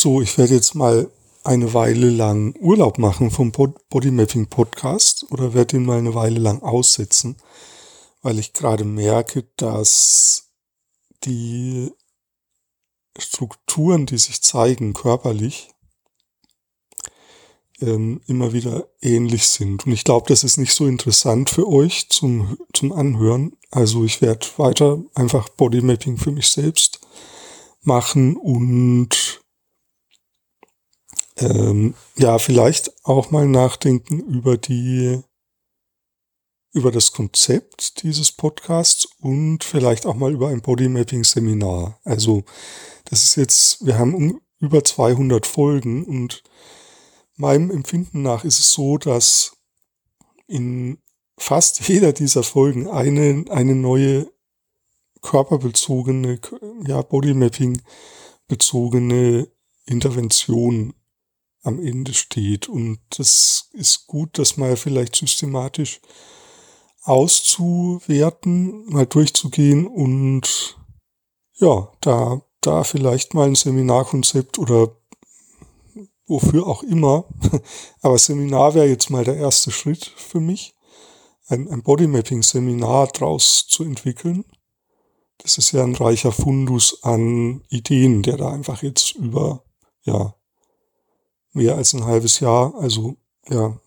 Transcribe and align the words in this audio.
so, 0.00 0.22
ich 0.22 0.38
werde 0.38 0.54
jetzt 0.54 0.74
mal 0.74 1.10
eine 1.44 1.74
Weile 1.74 2.08
lang 2.08 2.54
Urlaub 2.58 2.98
machen 2.98 3.30
vom 3.30 3.52
Bodymapping 3.52 4.46
Podcast 4.46 5.26
oder 5.30 5.52
werde 5.52 5.76
ihn 5.76 5.84
mal 5.84 5.98
eine 5.98 6.14
Weile 6.14 6.40
lang 6.40 6.62
aussetzen, 6.62 7.36
weil 8.22 8.38
ich 8.38 8.54
gerade 8.54 8.84
merke, 8.84 9.44
dass 9.56 10.50
die 11.24 11.90
Strukturen, 13.18 14.06
die 14.06 14.16
sich 14.16 14.42
zeigen 14.42 14.94
körperlich, 14.94 15.68
ähm, 17.82 18.22
immer 18.26 18.54
wieder 18.54 18.88
ähnlich 19.02 19.48
sind. 19.48 19.86
Und 19.86 19.92
ich 19.92 20.04
glaube, 20.04 20.28
das 20.28 20.44
ist 20.44 20.56
nicht 20.56 20.72
so 20.72 20.86
interessant 20.86 21.50
für 21.50 21.68
euch 21.68 22.08
zum, 22.08 22.56
zum 22.72 22.92
Anhören. 22.92 23.52
Also 23.70 24.04
ich 24.04 24.22
werde 24.22 24.46
weiter 24.56 25.02
einfach 25.14 25.50
Bodymapping 25.50 26.16
für 26.16 26.32
mich 26.32 26.48
selbst 26.48 27.00
machen 27.82 28.36
und 28.36 29.29
ähm, 31.40 31.94
ja, 32.16 32.38
vielleicht 32.38 32.92
auch 33.04 33.30
mal 33.30 33.46
nachdenken 33.46 34.20
über 34.20 34.56
die, 34.56 35.20
über 36.72 36.90
das 36.90 37.12
Konzept 37.12 38.02
dieses 38.02 38.32
Podcasts 38.32 39.08
und 39.20 39.64
vielleicht 39.64 40.06
auch 40.06 40.14
mal 40.14 40.32
über 40.32 40.48
ein 40.48 40.62
Bodymapping-Seminar. 40.62 41.98
Also, 42.04 42.44
das 43.06 43.24
ist 43.24 43.36
jetzt, 43.36 43.84
wir 43.84 43.98
haben 43.98 44.14
um, 44.14 44.40
über 44.60 44.84
200 44.84 45.46
Folgen 45.46 46.04
und 46.04 46.42
meinem 47.36 47.70
Empfinden 47.70 48.22
nach 48.22 48.44
ist 48.44 48.58
es 48.58 48.72
so, 48.72 48.98
dass 48.98 49.56
in 50.46 50.98
fast 51.38 51.80
jeder 51.88 52.12
dieser 52.12 52.42
Folgen 52.42 52.88
eine, 52.88 53.44
eine 53.50 53.74
neue 53.74 54.30
körperbezogene, 55.22 56.40
ja, 56.86 57.02
Bodymapping 57.02 57.82
bezogene 58.48 59.48
Intervention 59.86 60.94
am 61.62 61.80
Ende 61.84 62.14
steht. 62.14 62.68
Und 62.68 63.00
das 63.16 63.68
ist 63.72 64.06
gut, 64.06 64.38
das 64.38 64.56
mal 64.56 64.76
vielleicht 64.76 65.16
systematisch 65.16 66.00
auszuwerten, 67.02 68.86
mal 68.86 69.06
durchzugehen 69.06 69.86
und 69.86 70.78
ja, 71.58 71.90
da, 72.00 72.42
da 72.60 72.84
vielleicht 72.84 73.34
mal 73.34 73.48
ein 73.48 73.54
Seminarkonzept 73.54 74.58
oder 74.58 74.96
wofür 76.26 76.66
auch 76.66 76.82
immer. 76.82 77.26
Aber 78.00 78.18
Seminar 78.18 78.74
wäre 78.74 78.86
jetzt 78.86 79.10
mal 79.10 79.24
der 79.24 79.36
erste 79.36 79.70
Schritt 79.70 80.04
für 80.16 80.40
mich, 80.40 80.74
ein, 81.48 81.68
ein 81.68 81.82
Bodymapping-Seminar 81.82 83.08
draus 83.08 83.66
zu 83.66 83.82
entwickeln. 83.82 84.44
Das 85.38 85.58
ist 85.58 85.72
ja 85.72 85.82
ein 85.82 85.96
reicher 85.96 86.32
Fundus 86.32 87.02
an 87.02 87.62
Ideen, 87.68 88.22
der 88.22 88.36
da 88.36 88.50
einfach 88.50 88.82
jetzt 88.82 89.16
über, 89.16 89.64
ja, 90.02 90.34
mehr 91.52 91.76
als 91.76 91.92
ein 91.92 92.04
halbes 92.04 92.40
Jahr, 92.40 92.74
also 92.76 93.16
ja, 93.48 93.78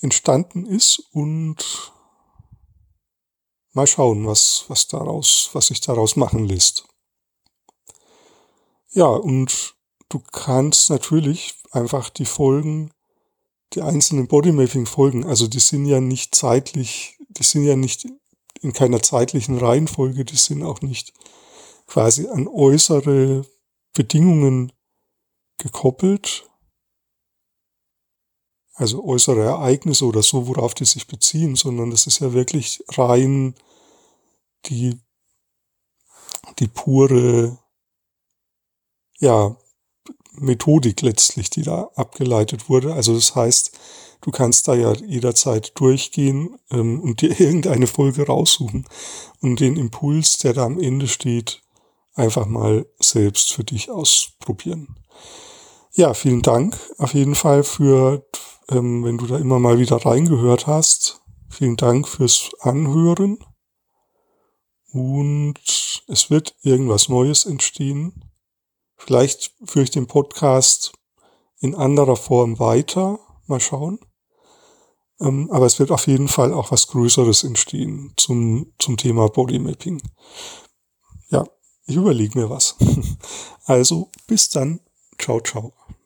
entstanden 0.00 0.66
ist 0.66 1.02
und 1.12 1.92
mal 3.72 3.86
schauen, 3.86 4.26
was, 4.26 4.64
was 4.68 4.88
daraus, 4.88 5.50
was 5.52 5.68
sich 5.68 5.80
daraus 5.80 6.16
machen 6.16 6.44
lässt. 6.44 6.86
Ja, 8.90 9.06
und 9.06 9.76
du 10.08 10.20
kannst 10.32 10.90
natürlich 10.90 11.54
einfach 11.70 12.10
die 12.10 12.24
Folgen, 12.24 12.90
die 13.74 13.82
einzelnen 13.82 14.28
Bodymapping-Folgen, 14.28 15.24
also 15.24 15.46
die 15.46 15.60
sind 15.60 15.84
ja 15.86 16.00
nicht 16.00 16.34
zeitlich, 16.34 17.18
die 17.28 17.42
sind 17.42 17.64
ja 17.64 17.76
nicht 17.76 18.06
in 18.60 18.72
keiner 18.72 19.02
zeitlichen 19.02 19.58
Reihenfolge, 19.58 20.24
die 20.24 20.36
sind 20.36 20.62
auch 20.62 20.80
nicht 20.80 21.12
quasi 21.86 22.26
an 22.28 22.48
äußere 22.48 23.44
Bedingungen 23.92 24.72
gekoppelt, 25.58 26.48
also 28.74 29.04
äußere 29.04 29.42
Ereignisse 29.42 30.04
oder 30.06 30.22
so, 30.22 30.46
worauf 30.46 30.72
die 30.72 30.84
sich 30.84 31.08
beziehen, 31.08 31.56
sondern 31.56 31.90
das 31.90 32.06
ist 32.06 32.20
ja 32.20 32.32
wirklich 32.32 32.82
rein 32.90 33.54
die, 34.66 35.00
die 36.60 36.68
pure, 36.68 37.58
ja, 39.18 39.56
Methodik 40.32 41.02
letztlich, 41.02 41.50
die 41.50 41.62
da 41.62 41.90
abgeleitet 41.96 42.68
wurde. 42.68 42.94
Also 42.94 43.14
das 43.14 43.34
heißt, 43.34 43.76
du 44.20 44.30
kannst 44.30 44.68
da 44.68 44.74
ja 44.74 44.94
jederzeit 44.94 45.72
durchgehen 45.78 46.58
ähm, 46.70 47.00
und 47.00 47.20
dir 47.20 47.30
irgendeine 47.40 47.86
Folge 47.86 48.26
raussuchen 48.26 48.86
und 49.40 49.60
den 49.60 49.76
Impuls, 49.76 50.38
der 50.38 50.52
da 50.52 50.64
am 50.64 50.78
Ende 50.78 51.08
steht, 51.08 51.62
einfach 52.14 52.46
mal 52.46 52.86
selbst 53.00 53.52
für 53.52 53.64
dich 53.64 53.90
ausprobieren. 53.90 54.97
Ja, 55.92 56.14
vielen 56.14 56.42
Dank 56.42 56.78
auf 56.98 57.14
jeden 57.14 57.34
Fall 57.34 57.64
für, 57.64 58.26
ähm, 58.68 59.04
wenn 59.04 59.18
du 59.18 59.26
da 59.26 59.38
immer 59.38 59.58
mal 59.58 59.78
wieder 59.78 59.96
reingehört 59.96 60.66
hast. 60.66 61.20
Vielen 61.48 61.76
Dank 61.76 62.06
fürs 62.06 62.50
Anhören. 62.60 63.38
Und 64.92 66.02
es 66.06 66.30
wird 66.30 66.56
irgendwas 66.62 67.08
Neues 67.08 67.44
entstehen. 67.46 68.24
Vielleicht 68.96 69.52
führe 69.64 69.84
ich 69.84 69.90
den 69.90 70.06
Podcast 70.06 70.92
in 71.60 71.74
anderer 71.74 72.16
Form 72.16 72.58
weiter. 72.58 73.18
Mal 73.46 73.60
schauen. 73.60 73.98
Ähm, 75.20 75.50
aber 75.50 75.66
es 75.66 75.78
wird 75.78 75.90
auf 75.90 76.06
jeden 76.06 76.28
Fall 76.28 76.52
auch 76.52 76.70
was 76.70 76.86
Größeres 76.88 77.44
entstehen 77.44 78.12
zum, 78.16 78.72
zum 78.78 78.96
Thema 78.96 79.28
Bodymapping. 79.28 80.00
Ja, 81.30 81.44
ich 81.86 81.96
überlege 81.96 82.38
mir 82.38 82.50
was. 82.50 82.76
Also 83.64 84.10
bis 84.26 84.48
dann. 84.48 84.80
Ciao, 85.28 85.40
ciao. 85.42 85.97